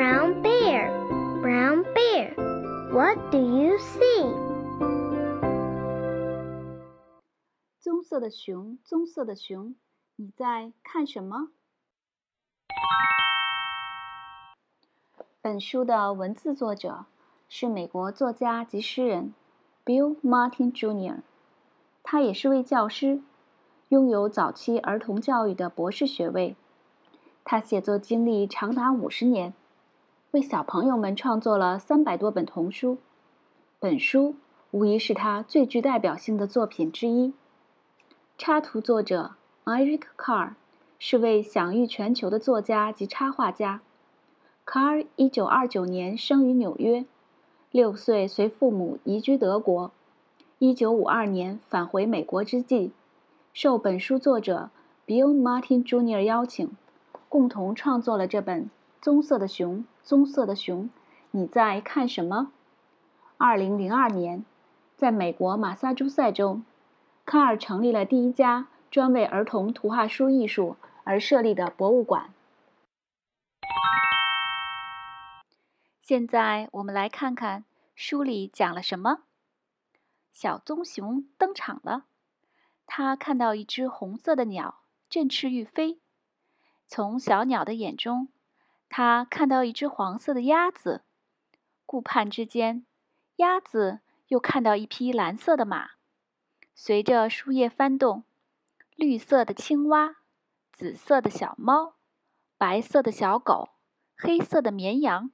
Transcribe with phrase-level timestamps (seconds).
[0.00, 0.88] Brown bear,
[1.42, 2.32] brown bear,
[2.90, 4.34] what do you see?
[7.78, 9.74] 棕色的熊，棕色的熊，
[10.16, 11.50] 你在看什么？
[15.42, 17.04] 本书的文字作者
[17.50, 19.34] 是美国作家及诗人
[19.84, 21.18] Bill Martin Jr.，
[22.02, 23.20] 他也是位教师，
[23.90, 26.56] 拥有早期儿童教育的博士学位。
[27.44, 29.52] 他写作经历长达五十年，
[30.32, 32.98] 为小朋友们创作了三百多本童书。
[33.80, 34.36] 本书
[34.70, 37.32] 无疑是他最具代表性的作品之一。
[38.38, 39.32] 插图作者
[39.64, 40.52] Eric Carr
[41.00, 43.80] 是位享誉全球的作家及插画家。
[44.64, 47.04] Carr 一九二九年生于纽约，
[47.72, 49.90] 六岁随父母移居德国，
[50.60, 52.92] 一九五二年返回美国之际，
[53.52, 54.70] 受本书作者
[55.08, 56.20] Bill Martin Jr.
[56.20, 56.70] 邀请。
[57.28, 58.64] 共同创作了这本
[59.00, 59.78] 《棕色的熊》。
[60.02, 60.90] 棕色的熊，
[61.30, 62.52] 你在看什么？
[63.36, 64.44] 二零零二年，
[64.96, 66.62] 在美国马萨诸塞州，
[67.24, 72.34] 卡尔成立了第一家专为儿童图画书艺术而设立的博物馆。
[76.02, 77.64] 现在我们来看看
[77.94, 79.20] 书里讲了什么。
[80.32, 82.04] 小棕熊登场了，
[82.86, 86.00] 他看到一只红色的鸟振翅欲飞。
[86.88, 88.28] 从小鸟的眼中，
[88.90, 91.04] 他看到一只黄色的鸭子。
[91.86, 92.84] 顾盼之间，
[93.36, 95.92] 鸭子又看到一匹蓝色的马。
[96.74, 98.24] 随着树叶翻动，
[98.96, 100.16] 绿色的青蛙、
[100.72, 101.94] 紫色的小猫、
[102.58, 103.70] 白色的小狗、
[104.16, 105.30] 黑色的绵羊，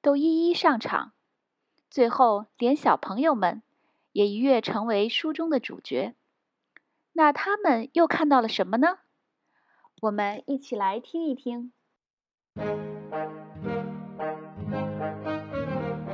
[0.00, 1.12] 都一一上场。
[1.90, 3.62] 最后，连小朋友们
[4.12, 6.14] 也一跃成为书中的主角。
[7.12, 9.00] 那他们又看到了什么呢？
[10.00, 11.72] 我们一起来听一听。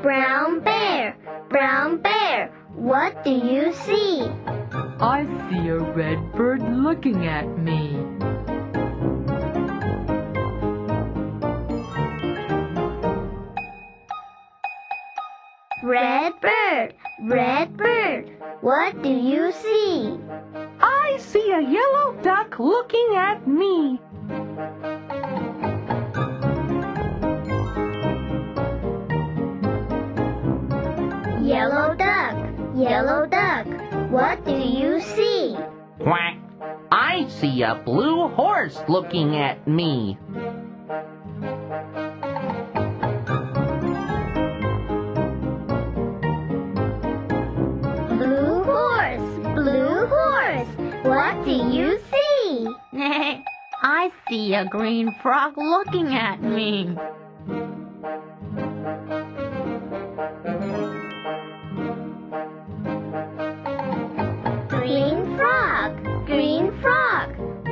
[0.02, 1.14] Brown bear,
[1.50, 4.22] brown bear, what do you see?
[4.98, 7.98] I see a red bird looking at me.
[15.84, 16.94] Red bird,
[17.24, 18.30] red bird,
[18.62, 20.18] what do you see?
[20.80, 24.00] I see a yellow duck looking at me.
[31.50, 32.36] Yellow duck,
[32.76, 33.66] yellow duck,
[34.12, 35.56] what do you see?
[35.98, 36.38] Quack.
[36.92, 40.16] I see a blue horse looking at me.
[48.16, 50.68] Blue horse, blue horse,
[51.02, 52.68] what do you see?
[53.82, 56.96] I see a green frog looking at me.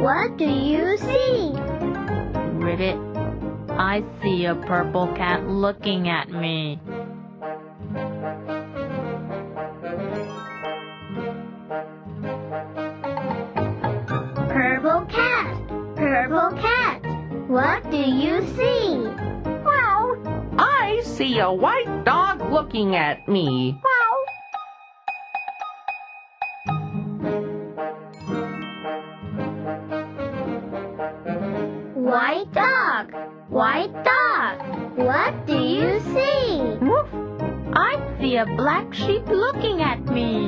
[0.00, 1.52] What do you see?
[2.64, 2.96] Ribbit,
[3.70, 6.80] I see a purple cat looking at me.
[14.48, 17.02] Purple cat, purple cat,
[17.48, 18.98] what do you see?
[19.64, 23.80] Well, I see a white dog looking at me.
[33.58, 36.60] White dog, what do you see?
[36.80, 37.08] Woof.
[37.72, 40.46] I see a black sheep looking at me.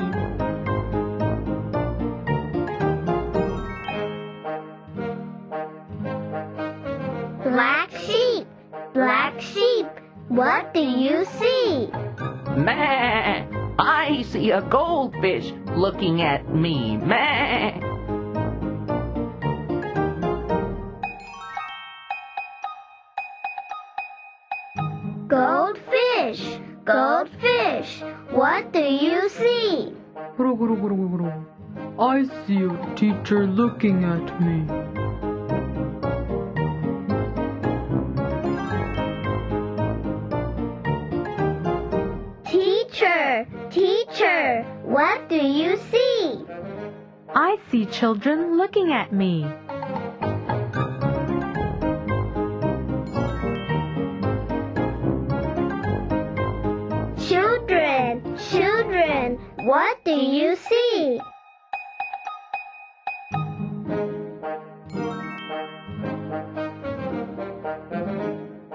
[7.43, 8.47] Black sheep,
[8.95, 9.89] black sheep,
[10.29, 11.91] what do you see?
[12.57, 13.45] Meh.
[13.77, 16.97] I see a goldfish looking at me.
[16.97, 17.90] Meh.
[25.31, 29.95] Goldfish, goldfish, what do you see?
[32.01, 34.67] I see a teacher looking at me.
[42.51, 46.45] Teacher, teacher, what do you see?
[47.37, 49.47] I see children looking at me.
[59.65, 61.21] What do you see?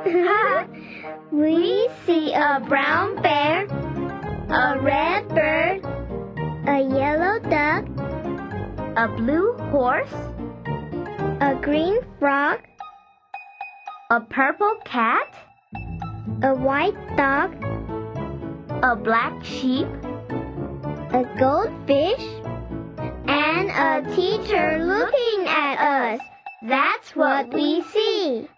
[1.32, 5.84] we see a brown bear, a red bird,
[6.68, 7.86] a yellow duck,
[8.98, 10.14] A blue horse,
[11.42, 12.60] a green frog,
[14.10, 15.36] a purple cat,
[16.44, 17.56] a white dog,
[18.84, 19.88] a black sheep,
[21.15, 22.25] a goldfish,
[23.27, 26.21] and a teacher looking at us.
[26.63, 28.49] That's what we see.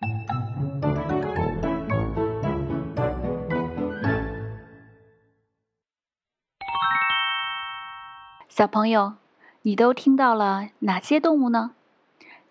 [8.48, 9.14] 小朋友，
[9.62, 11.72] 你都听到了哪些动物呢？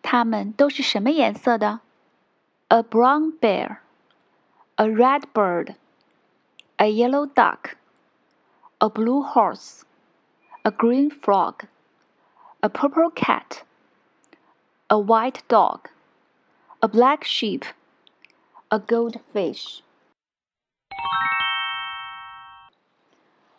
[0.01, 1.81] 它们都是什么颜色的？
[2.69, 3.77] A brown bear,
[4.75, 5.75] a red bird,
[6.77, 7.75] a yellow duck,
[8.79, 9.81] a blue horse,
[10.65, 11.65] a green frog,
[12.61, 13.63] a purple cat,
[14.89, 15.89] a white dog,
[16.81, 17.65] a black sheep,
[18.69, 19.81] a goldfish.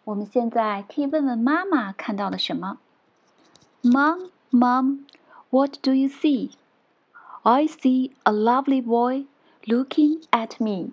[0.05, 2.79] 我们现在可以问问妈妈看到了什么？
[3.83, 5.07] Mom, Mom,
[5.51, 6.53] what do you see?
[7.45, 9.27] I see a lovely boy
[9.67, 10.93] looking at me.